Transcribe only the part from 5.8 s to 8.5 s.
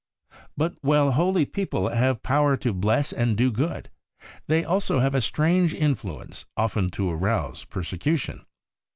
fluence often to arouse persecution.